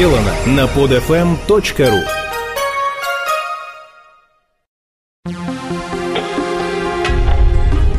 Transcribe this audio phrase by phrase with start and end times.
[0.00, 2.00] сделано на podfm.ru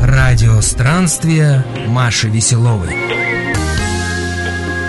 [0.00, 2.96] Радио странствия Маши Веселовой.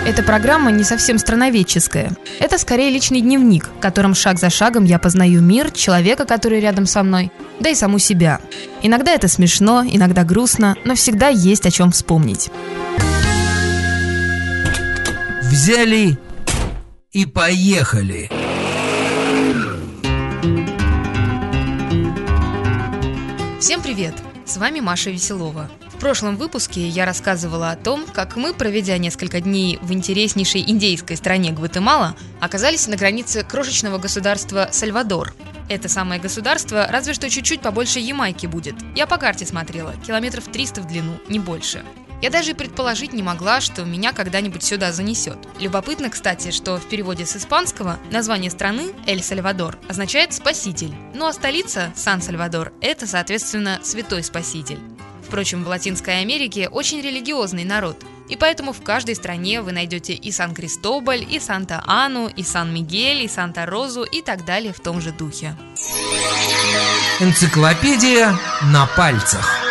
[0.04, 2.10] Эта программа не совсем страноведческая.
[2.40, 6.84] Это скорее личный дневник, в котором шаг за шагом я познаю мир, человека, который рядом
[6.84, 8.40] со мной, да и саму себя.
[8.82, 12.50] Иногда это смешно, иногда грустно, но всегда есть о чем вспомнить.
[15.44, 16.18] Взяли
[17.14, 18.28] и поехали.
[23.60, 24.14] Всем привет!
[24.44, 25.70] С вами Маша Веселова.
[25.90, 31.16] В прошлом выпуске я рассказывала о том, как мы, проведя несколько дней в интереснейшей индейской
[31.16, 35.34] стране Гватемала, оказались на границе крошечного государства Сальвадор.
[35.68, 38.74] Это самое государство разве что чуть-чуть побольше Ямайки будет.
[38.96, 41.84] Я по карте смотрела, километров 300 в длину, не больше.
[42.24, 45.36] Я даже и предположить не могла, что меня когда-нибудь сюда занесет.
[45.60, 51.92] Любопытно, кстати, что в переводе с испанского название страны Эль-Сальвадор означает «спаситель», ну а столица
[51.94, 54.78] Сан-Сальвадор– это, соответственно, «святой спаситель».
[55.22, 60.30] Впрочем, в Латинской Америке очень религиозный народ, и поэтому в каждой стране вы найдете и
[60.30, 65.58] Сан-Кристобаль, и Санта-Ану, и Сан-Мигель, и Санта-Розу и так далее в том же духе.
[67.20, 69.63] Энциклопедия на пальцах.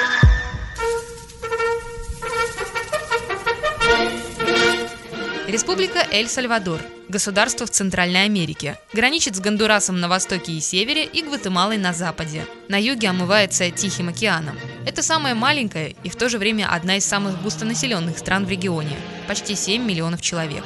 [5.54, 6.82] Республика Эль-Сальвадор.
[7.10, 8.80] Государство в Центральной Америке.
[8.92, 12.48] Граничит с Гондурасом на востоке и севере и Гватемалой на западе.
[12.70, 14.58] На юге омывается Тихим океаном.
[14.88, 18.98] Это самая маленькая и в то же время одна из самых густонаселенных стран в регионе.
[19.28, 20.64] Почти 7 миллионов человек.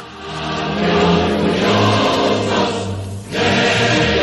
[3.33, 4.16] Радио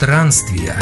[0.00, 0.74] странствия.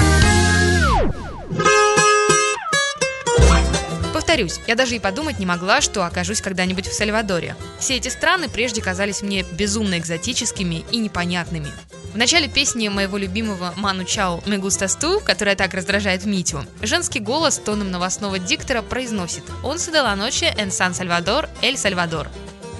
[4.14, 7.56] Повторюсь, я даже и подумать не могла, что окажусь когда-нибудь в Сальвадоре.
[7.80, 11.66] Все эти страны прежде казались мне безумно экзотическими и непонятными.
[12.14, 17.18] В начале песни моего любимого Ману Чао «Me gustas tú», которая так раздражает Митю, женский
[17.18, 22.28] голос тоном новостного диктора произносит «Once de la noche en San Salvador, Эль Сальвадор».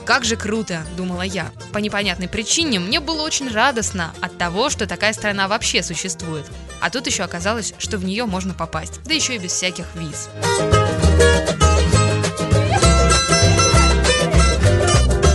[0.09, 1.53] Как же круто, думала я.
[1.71, 6.47] По непонятной причине мне было очень радостно от того, что такая страна вообще существует.
[6.81, 10.31] А тут еще оказалось, что в нее можно попасть, да еще и без всяких виз.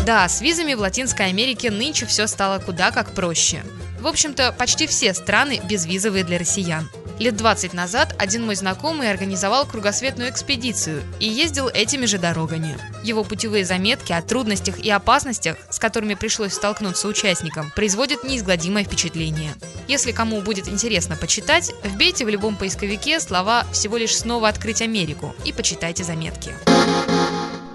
[0.08, 3.62] Да, с визами в Латинской Америке нынче все стало куда как проще.
[4.00, 6.90] В общем-то, почти все страны безвизовые для россиян.
[7.20, 12.78] Лет 20 назад один мой знакомый организовал кругосветную экспедицию и ездил этими же дорогами.
[13.04, 19.54] Его путевые заметки о трудностях и опасностях, с которыми пришлось столкнуться участникам, производят неизгладимое впечатление.
[19.88, 25.36] Если кому будет интересно почитать, вбейте в любом поисковике слова «всего лишь снова открыть Америку»
[25.46, 26.52] и почитайте заметки.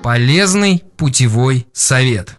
[0.03, 2.38] Полезный путевой совет.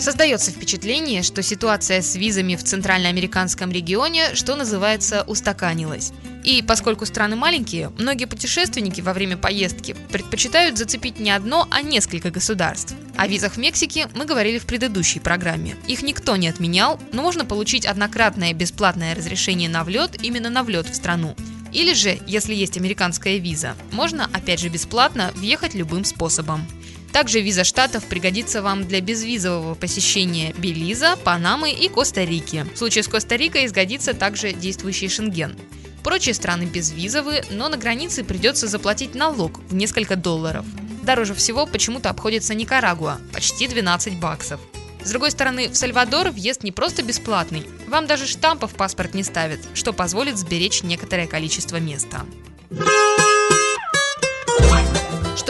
[0.00, 6.12] Создается впечатление, что ситуация с визами в центральноамериканском регионе, что называется, устаканилась.
[6.42, 12.30] И поскольку страны маленькие, многие путешественники во время поездки предпочитают зацепить не одно, а несколько
[12.30, 12.94] государств.
[13.18, 15.76] О визах в Мексике мы говорили в предыдущей программе.
[15.86, 20.88] Их никто не отменял, но можно получить однократное бесплатное разрешение на влет именно на влет
[20.88, 21.36] в страну.
[21.72, 26.66] Или же, если есть американская виза, можно, опять же бесплатно, въехать любым способом.
[27.12, 32.66] Также виза штатов пригодится вам для безвизового посещения Белиза, Панамы и Коста-Рики.
[32.74, 35.56] В случае с Коста-Рикой изгодится также действующий Шенген.
[36.04, 40.64] Прочие страны безвизовые, но на границе придется заплатить налог в несколько долларов.
[41.02, 44.60] Дороже всего почему-то обходится Никарагуа– почти 12 баксов.
[45.02, 49.22] С другой стороны, в Сальвадор въезд не просто бесплатный, вам даже штампа в паспорт не
[49.22, 52.24] ставят, что позволит сберечь некоторое количество места.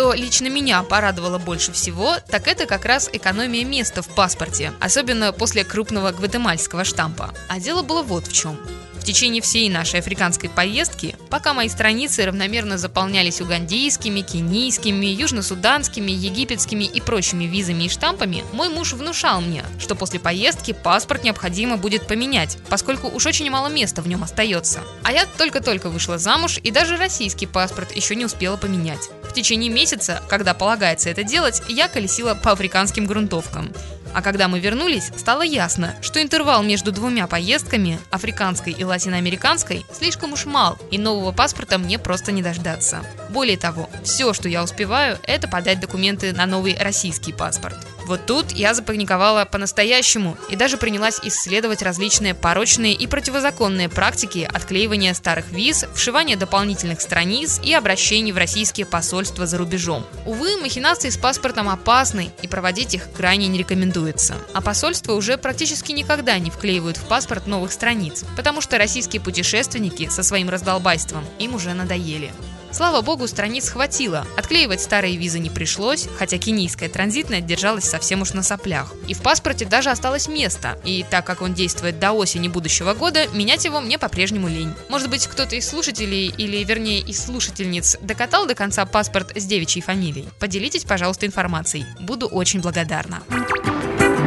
[0.01, 5.31] Что лично меня порадовало больше всего, так это как раз экономия места в паспорте, особенно
[5.31, 7.35] после крупного гватемальского штампа.
[7.49, 8.59] А дело было вот в чем.
[9.01, 16.85] В течение всей нашей африканской поездки, пока мои страницы равномерно заполнялись угандийскими, кенийскими, южносуданскими, египетскими
[16.85, 22.07] и прочими визами и штампами, мой муж внушал мне, что после поездки паспорт необходимо будет
[22.07, 24.81] поменять, поскольку уж очень мало места в нем остается.
[25.03, 29.09] А я только-только вышла замуж и даже российский паспорт еще не успела поменять.
[29.31, 33.73] В течение месяца, когда полагается это делать, я колесила по африканским грунтовкам.
[34.15, 40.33] А когда мы вернулись, стало ясно, что интервал между двумя поездками, африканской и латиноамериканской, слишком
[40.33, 43.05] уж мал, и нового паспорта мне просто не дождаться.
[43.31, 47.77] Более того, все, что я успеваю, это подать документы на новый российский паспорт.
[48.07, 55.15] Вот тут я запаниковала по-настоящему и даже принялась исследовать различные порочные и противозаконные практики отклеивания
[55.15, 60.05] старых виз, вшивания дополнительных страниц и обращений в российские посольства за рубежом.
[60.27, 63.59] Увы, махинации с паспортом опасны и проводить их крайне не
[64.01, 64.37] рекомендуется.
[64.53, 70.09] А посольства уже практически никогда не вклеивают в паспорт новых страниц, потому что российские путешественники
[70.09, 72.33] со своим раздолбайством им уже надоели.
[72.73, 74.25] Слава богу, страниц хватило.
[74.37, 78.95] Отклеивать старые визы не пришлось, хотя кенийская транзитная держалась совсем уж на соплях.
[79.09, 80.79] И в паспорте даже осталось место.
[80.85, 84.73] И так как он действует до осени будущего года, менять его мне по-прежнему лень.
[84.89, 89.83] Может быть, кто-то из слушателей, или вернее из слушательниц, докатал до конца паспорт с девичьей
[89.83, 90.29] фамилией?
[90.39, 91.87] Поделитесь, пожалуйста, информацией.
[91.99, 93.23] Буду очень благодарна.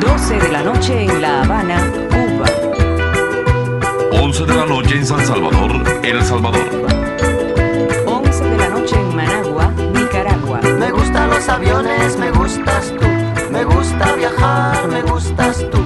[0.04, 1.78] 12 de la noche en La Habana,
[2.10, 2.46] Cuba.
[4.12, 5.72] 11 de la noche en San Salvador,
[6.04, 6.68] El Salvador.
[8.06, 10.60] 11 de la noche en Managua, Nicaragua.
[10.78, 13.06] Me gustan los aviones, me gustas tú.
[13.50, 15.83] Me gusta viajar, me gustas tú.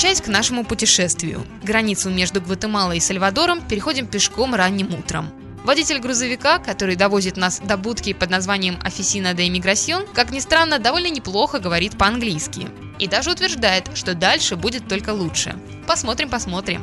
[0.00, 1.46] Возвращаясь к нашему путешествию.
[1.62, 5.28] Границу между Гватемалой и Сальвадором переходим пешком ранним утром.
[5.62, 10.78] Водитель грузовика, который довозит нас до будки под названием Офисина де Иммиграсьон, как ни странно,
[10.78, 12.68] довольно неплохо говорит по-английски.
[12.98, 15.54] И даже утверждает, что дальше будет только лучше.
[15.86, 16.82] Посмотрим, посмотрим.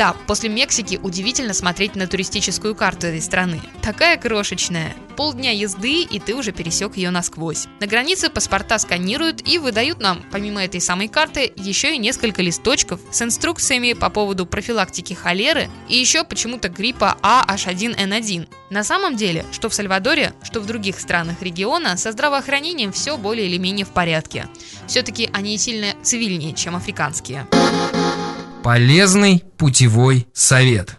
[0.00, 3.60] Да, после Мексики удивительно смотреть на туристическую карту этой страны.
[3.82, 4.96] Такая крошечная.
[5.14, 7.66] Полдня езды, и ты уже пересек ее насквозь.
[7.80, 12.98] На границе паспорта сканируют и выдают нам, помимо этой самой карты, еще и несколько листочков
[13.10, 18.48] с инструкциями по поводу профилактики холеры и еще почему-то гриппа AH1N1.
[18.70, 23.48] На самом деле, что в Сальвадоре, что в других странах региона, со здравоохранением все более
[23.48, 24.48] или менее в порядке.
[24.86, 27.46] Все-таки они сильно цивильнее, чем африканские.
[28.62, 30.96] Полезный путевой совет.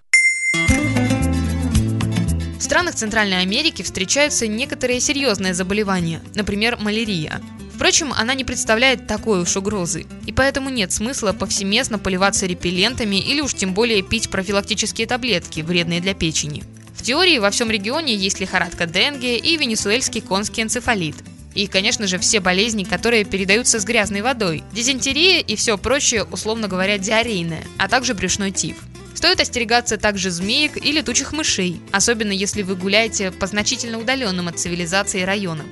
[2.58, 7.40] В странах Центральной Америки встречаются некоторые серьезные заболевания, например, малярия.
[7.75, 13.42] Впрочем, она не представляет такой уж угрозы, и поэтому нет смысла повсеместно поливаться репеллентами или
[13.42, 16.64] уж тем более пить профилактические таблетки, вредные для печени.
[16.96, 21.16] В теории во всем регионе есть лихорадка Денге и венесуэльский конский энцефалит.
[21.53, 24.63] И, конечно же, все болезни, которые передаются с грязной водой.
[24.71, 28.77] Дизентерия и все прочее, условно говоря, диарейное, а также брюшной тиф.
[29.13, 34.57] Стоит остерегаться также змеек и летучих мышей, особенно если вы гуляете по значительно удаленным от
[34.57, 35.68] цивилизации районам.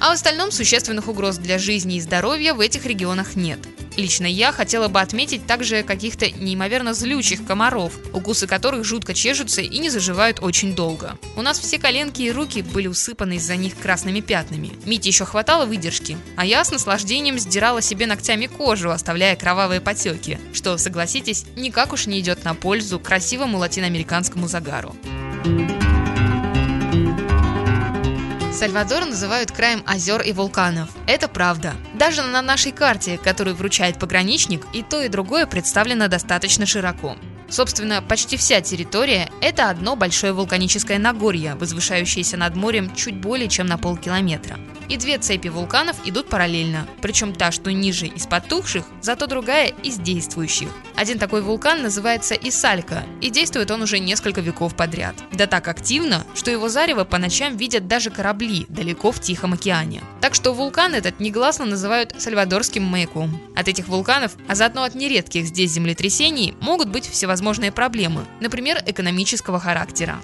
[0.00, 3.58] А в остальном существенных угроз для жизни и здоровья в этих регионах нет.
[3.96, 9.78] Лично я хотела бы отметить также каких-то неимоверно злючих комаров, укусы которых жутко чешутся и
[9.78, 11.16] не заживают очень долго.
[11.36, 14.72] У нас все коленки и руки были усыпаны из-за них красными пятнами.
[14.84, 20.38] Мите еще хватало выдержки, а я с наслаждением сдирала себе ногтями кожу, оставляя кровавые потеки,
[20.52, 24.94] что, согласитесь, никак уж не идет на пользу красивому латиноамериканскому загару.
[28.64, 30.88] Сальвадор называют краем озер и вулканов.
[31.06, 31.74] Это правда.
[31.92, 37.14] Даже на нашей карте, которую вручает пограничник, и то, и другое представлено достаточно широко.
[37.54, 43.68] Собственно, почти вся территория– это одно большое вулканическое Нагорье, возвышающееся над морем чуть более чем
[43.68, 44.58] на полкилометра.
[44.88, 49.98] И две цепи вулканов идут параллельно, причем та, что ниже из потухших, зато другая из
[49.98, 50.68] действующих.
[50.96, 55.14] Один такой вулкан называется Исалька, и действует он уже несколько веков подряд.
[55.32, 60.02] Да так активно, что его зарево по ночам видят даже корабли далеко в Тихом океане.
[60.20, 63.40] Так что вулкан этот негласно называют Сальвадорским маяком.
[63.56, 69.60] От этих вулканов, а заодно от нередких здесь землетрясений, могут быть всевозможные проблемы, например, экономического
[69.60, 70.18] характера.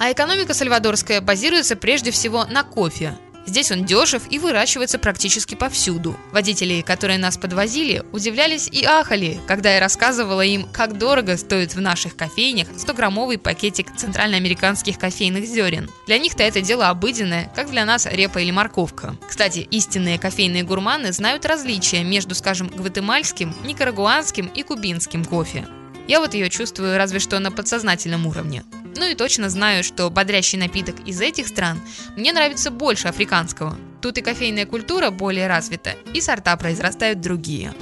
[0.00, 3.16] А экономика сальвадорская базируется прежде всего на кофе.
[3.46, 6.16] Здесь он дешев и выращивается практически повсюду.
[6.32, 11.80] Водители, которые нас подвозили, удивлялись и ахали, когда я рассказывала им, как дорого стоит в
[11.80, 15.90] наших кофейнях 100-граммовый пакетик центральноамериканских кофейных зерен.
[16.06, 19.16] Для них-то это дело обыденное, как для нас репа или морковка.
[19.28, 25.66] Кстати, истинные кофейные гурманы знают различия между, скажем, гватемальским, никарагуанским и кубинским кофе.
[26.08, 28.64] Я вот ее чувствую разве что на подсознательном уровне.
[28.96, 31.80] Ну и точно знаю, что бодрящий напиток из этих стран
[32.16, 33.76] мне нравится больше африканского.
[34.02, 37.72] Тут и кофейная культура более развита, и сорта произрастают другие.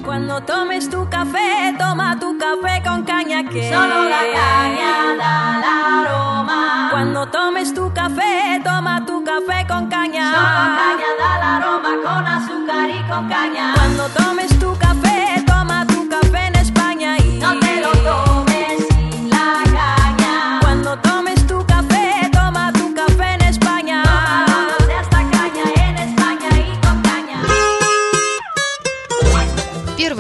[13.91, 14.20] Cuando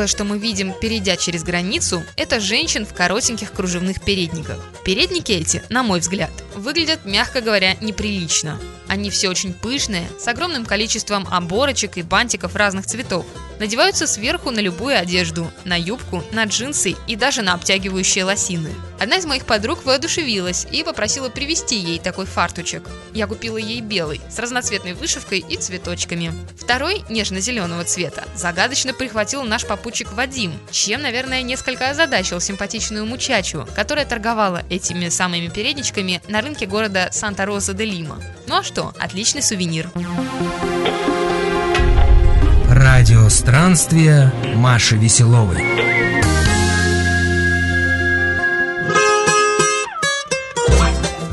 [0.00, 4.59] Первое, что мы видим, перейдя через границу, это женщин в коротеньких кружевных передниках.
[4.83, 8.59] Передники эти, на мой взгляд, выглядят, мягко говоря, неприлично.
[8.90, 13.25] Они все очень пышные, с огромным количеством оборочек и бантиков разных цветов.
[13.61, 18.70] Надеваются сверху на любую одежду, на юбку, на джинсы и даже на обтягивающие лосины.
[18.99, 22.82] Одна из моих подруг воодушевилась и попросила привезти ей такой фартучек.
[23.14, 26.32] Я купила ей белый, с разноцветной вышивкой и цветочками.
[26.56, 34.04] Второй, нежно-зеленого цвета, загадочно прихватил наш попутчик Вадим, чем, наверное, несколько озадачил симпатичную мучачу, которая
[34.04, 38.20] торговала этими самыми передничками на рынке города Санта-Роза де Лима.
[38.50, 39.92] Ну а что, отличный сувенир.
[42.69, 45.62] Радиостранствие Маши Веселовой.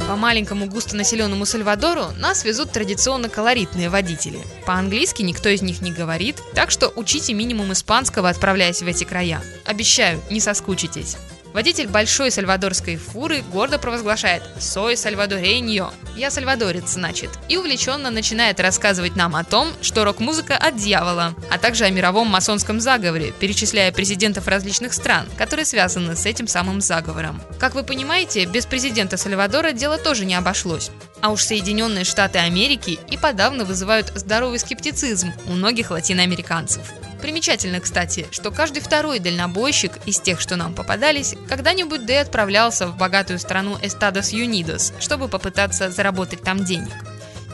[0.08, 4.38] По маленькому густонаселенному Сальвадору нас везут традиционно колоритные водители.
[4.68, 9.42] По-английски никто из них не говорит, так что учите минимум испанского, отправляясь в эти края.
[9.66, 11.18] Обещаю, не соскучитесь.
[11.58, 19.16] Водитель большой сальвадорской фуры гордо провозглашает «Сой сальвадореньо»– «Я сальвадорец», значит, и увлеченно начинает рассказывать
[19.16, 24.48] нам о том, что рок-музыка от дьявола, а также о мировом масонском заговоре, перечисляя президентов
[24.48, 27.42] различных стран, которые связаны с этим самым заговором.
[27.58, 30.92] Как вы понимаете, без президента Сальвадора дело тоже не обошлось.
[31.22, 36.94] А уж Соединенные Штаты Америки и подавно вызывают здоровый скептицизм у многих латиноамериканцев.
[37.22, 42.88] Примечательно, кстати, что каждый второй дальнобойщик из тех, что нам попадались, когда-нибудь да и отправлялся
[42.88, 46.94] в богатую страну Эстадос Юнидос, чтобы попытаться заработать там денег.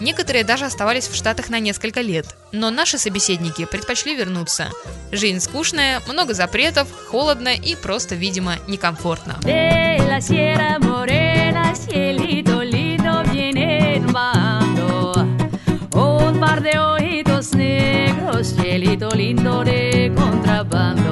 [0.02, 4.68] Некоторые даже оставались в Штатах на несколько лет, но наши собеседники предпочли вернуться.
[5.12, 9.38] Жизнь скучная, много запретов, холодно и просто, видимо, некомфортно.
[9.44, 12.53] De la Sierra Morena, cielito
[18.44, 21.03] cielito lindo de contrabando.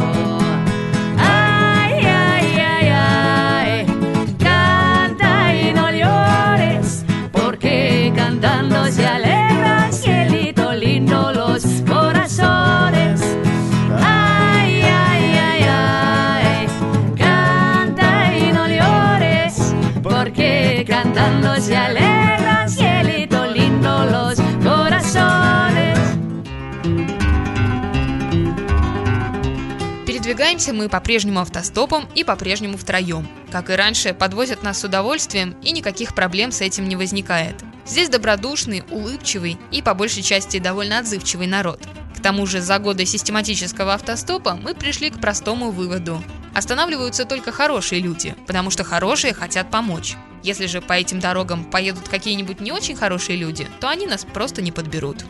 [30.81, 33.27] Мы по-прежнему автостопом и по-прежнему втроем.
[33.51, 37.53] Как и раньше, подвозят нас с удовольствием и никаких проблем с этим не возникает.
[37.85, 41.79] Здесь добродушный, улыбчивый и по большей части довольно отзывчивый народ.
[42.17, 46.23] К тому же за годы систематического автостопа мы пришли к простому выводу.
[46.55, 50.15] Останавливаются только хорошие люди, потому что хорошие хотят помочь.
[50.41, 54.63] Если же по этим дорогам поедут какие-нибудь не очень хорошие люди, то они нас просто
[54.63, 55.25] не подберут.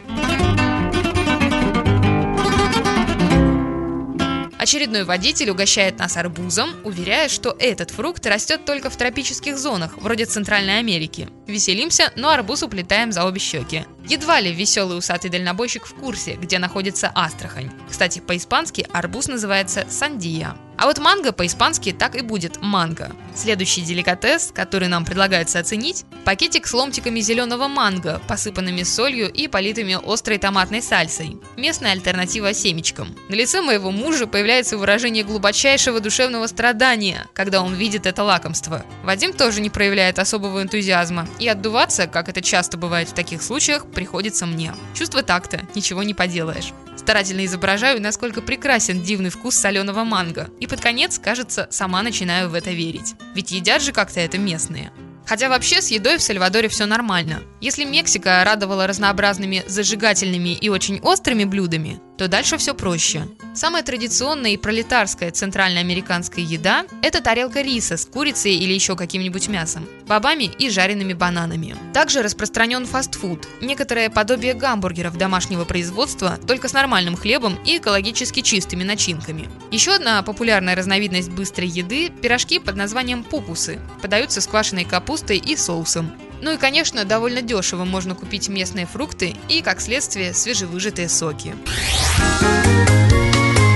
[4.71, 10.23] Очередной водитель угощает нас арбузом, уверяя, что этот фрукт растет только в тропических зонах, вроде
[10.23, 11.27] Центральной Америки.
[11.45, 13.83] Веселимся, но арбуз уплетаем за обе щеки.
[14.07, 17.69] Едва ли веселый усатый дальнобойщик в курсе, где находится Астрахань.
[17.89, 20.55] Кстати, по-испански арбуз называется сандия.
[20.77, 23.11] А вот манго по-испански так и будет манго.
[23.35, 29.97] Следующий деликатес, который нам предлагается оценить– пакетик с ломтиками зеленого манго, посыпанными солью и политыми
[30.03, 31.37] острой томатной сальсой.
[31.57, 33.15] Местная альтернатива семечкам.
[33.29, 38.85] На лице моего мужа появляется выражение глубочайшего душевного страдания, когда он видит это лакомство.
[39.03, 43.85] Вадим тоже не проявляет особого энтузиазма, и отдуваться, как это часто бывает в таких случаях,
[43.85, 44.73] приходится мне.
[44.93, 46.73] Чувство такта, ничего не поделаешь.
[46.97, 50.49] Старательно изображаю, насколько прекрасен дивный вкус соленого манго.
[50.61, 53.15] И под конец, кажется, сама начинаю в это верить.
[53.33, 54.93] Ведь едят же как-то это местные.
[55.25, 57.41] Хотя вообще с едой в Сальвадоре все нормально.
[57.61, 63.27] Если Мексика радовала разнообразными зажигательными и очень острыми блюдами, то дальше все проще.
[63.55, 69.87] Самая традиционная и пролетарская центральноамериканская еда– это тарелка риса с курицей или еще каким-нибудь мясом,
[70.05, 71.75] бобами и жареными бананами.
[71.95, 78.83] Также распространен фастфуд– некоторое подобие гамбургеров домашнего производства, только с нормальным хлебом и экологически чистыми
[78.83, 79.49] начинками.
[79.71, 83.79] Еще одна популярная разновидность быстрой еды– пирожки под названием пупусы.
[84.03, 86.11] Подаются с квашеной капустой и соусом.
[86.41, 91.55] Ну и, конечно, довольно дешево можно купить местные фрукты и, как следствие, свежевыжатые соки.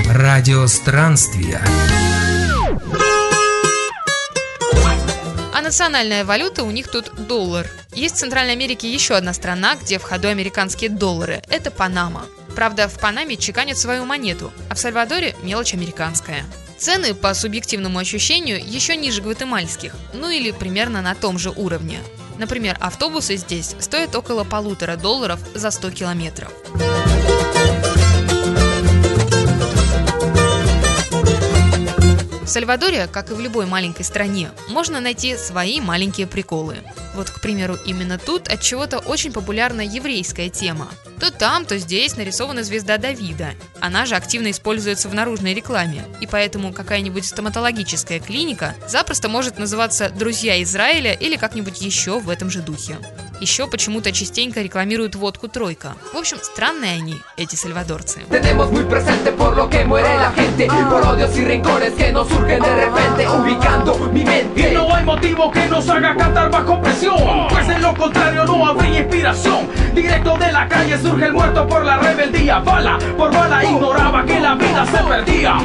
[0.08, 1.62] Радиостранствия.
[5.54, 7.70] А национальная валюта у них тут доллар.
[7.94, 11.42] Есть в Центральной Америке еще одна страна, где в ходу американские доллары.
[11.48, 12.26] Это Панама.
[12.56, 16.44] Правда, в Панаме чеканят свою монету, а в Сальвадоре мелочь американская.
[16.78, 22.00] Цены, по субъективному ощущению, еще ниже гватемальских, ну или примерно на том же уровне.
[22.38, 26.52] Например, автобусы здесь стоят около полутора долларов за 100 километров.
[32.46, 36.76] В Сальвадоре, как и в любой маленькой стране, можно найти свои маленькие приколы.
[37.16, 40.88] Вот, к примеру, именно тут от чего-то очень популярна еврейская тема.
[41.18, 43.54] То там, то здесь нарисована звезда Давида.
[43.80, 50.08] Она же активно используется в наружной рекламе, и поэтому какая-нибудь стоматологическая клиника запросто может называться
[50.10, 52.96] «Друзья Израиля» или как-нибудь еще в этом же духе.
[53.40, 55.94] Еще почему-то частенько рекламируют водку «Тройка».
[56.12, 58.22] В общем, странные они, эти сальвадорцы.
[69.96, 74.38] Directo de la calle surge el muerto por la rebeldía, bala por bala ignoraba que
[74.38, 75.56] la vida se perdía.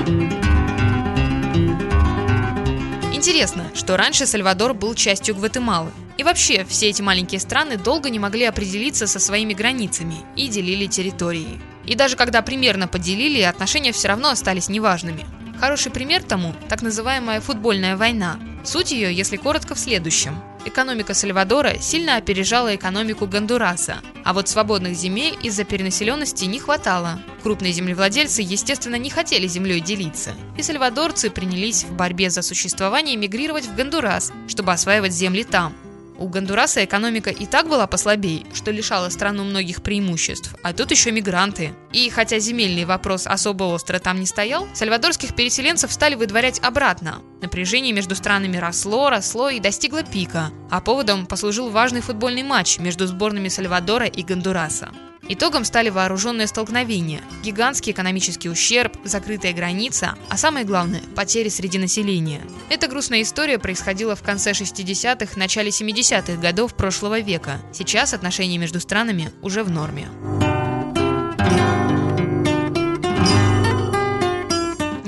[3.12, 5.92] Интересно, что раньше Сальвадор был частью Гватемалы.
[6.22, 10.86] И вообще, все эти маленькие страны долго не могли определиться со своими границами и делили
[10.86, 11.60] территории.
[11.88, 15.26] И даже когда примерно поделили, отношения все равно остались неважными.
[15.60, 18.40] Хороший пример тому– так называемая футбольная война.
[18.64, 20.40] Суть ее, если коротко, в следующем.
[20.64, 27.20] Экономика Сальвадора сильно опережала экономику Гондураса, а вот свободных земель из-за перенаселенности не хватало.
[27.42, 33.66] Крупные землевладельцы, естественно, не хотели землей делиться, и сальвадорцы принялись в борьбе за существование мигрировать
[33.66, 35.74] в Гондурас, чтобы осваивать земли там.
[36.22, 41.12] У Гондураса экономика и так была послабее, что лишала страну многих преимуществ, а тут еще
[41.12, 41.74] мигранты.
[41.94, 47.24] И хотя земельный вопрос особо остро там не стоял, сальвадорских переселенцев стали выдворять обратно.
[47.42, 53.08] Напряжение между странами росло, росло и достигло пика, а поводом послужил важный футбольный матч между
[53.08, 54.90] сборными Сальвадора и Гондураса.
[55.34, 62.42] Итогом стали вооруженные столкновения, гигантский экономический ущерб, закрытая граница, а самое главное– потери среди населения.
[62.70, 67.62] Эта грустная история происходила в конце 60-х, начале 70-х годов прошлого века.
[67.72, 70.10] Сейчас отношения между странами уже в норме.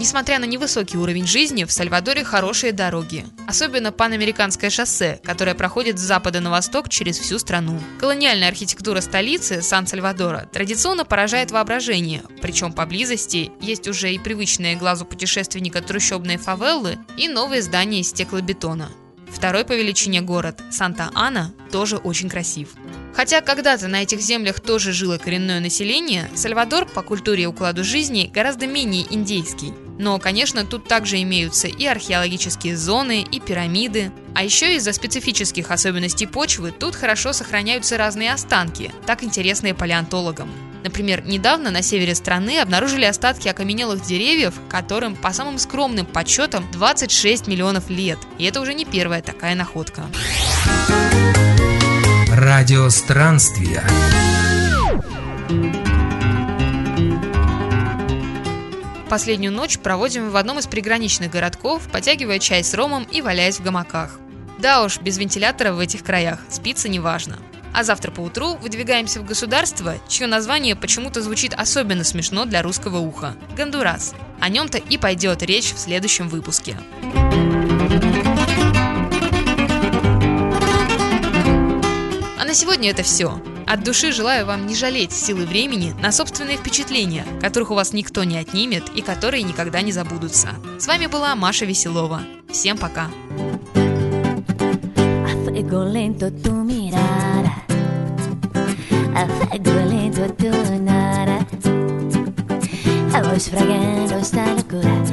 [0.03, 3.25] Несмотря на невысокий уровень жизни, в Сальвадоре хорошие дороги.
[3.47, 7.79] Особенно панамериканское шоссе, которое проходит с запада на восток через всю страну.
[8.01, 15.81] Колониальная архитектура столицы, Сан-Сальвадора, традиционно поражает воображение, причем поблизости есть уже и привычные глазу путешественника
[15.81, 18.89] трущобные фавеллы и новые здания из стеклобетона.
[19.31, 22.73] Второй по величине город, Санта-Ана, тоже очень красив.
[23.15, 28.29] Хотя когда-то на этих землях тоже жило коренное население, Сальвадор по культуре и укладу жизни
[28.33, 29.73] гораздо менее индейский.
[29.99, 34.11] Но, конечно, тут также имеются и археологические зоны, и пирамиды.
[34.33, 40.49] А еще из-за специфических особенностей почвы тут хорошо сохраняются разные останки, так интересные палеонтологам.
[40.83, 47.47] Например, недавно на севере страны обнаружили остатки окаменелых деревьев, которым, по самым скромным подсчетам, 26
[47.47, 48.19] миллионов лет.
[48.37, 50.03] И это уже не первая такая находка.
[52.29, 53.83] Радио странствия.
[59.13, 63.63] Последнюю ночь проводим в одном из приграничных городков, потягивая чай с ромом и валяясь в
[63.63, 64.19] гамаках.
[64.57, 67.37] Да уж, без вентилятора в этих краях спится неважно.
[67.75, 73.35] А завтра поутру выдвигаемся в государство, чье название почему-то звучит особенно смешно для русского уха–
[73.55, 74.15] Гондурас.
[74.39, 76.75] О нем-то и пойдет речь в следующем выпуске.
[82.39, 83.39] А на сегодня это все.
[83.67, 88.23] От души желаю вам не жалеть силы времени на собственные впечатления, которых у вас никто
[88.23, 90.49] не отнимет и которые никогда не забудутся.
[90.79, 92.21] С вами была Маша Веселова.
[92.49, 93.09] Всем пока.
[103.15, 105.03] A a fragando esta locura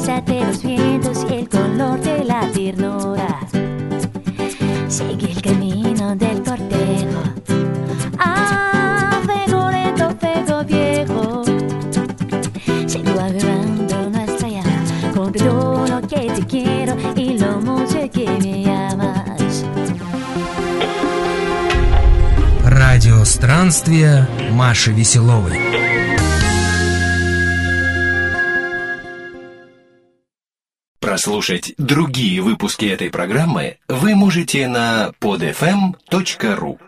[0.00, 3.59] fuerza de los vientos y el color de la ternura.
[23.50, 25.58] Странствия Маши Веселовой.
[31.00, 36.78] Прослушать другие выпуски этой программы вы можете на podfm.ru.